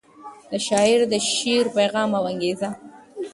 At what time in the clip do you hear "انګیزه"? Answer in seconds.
2.31-2.69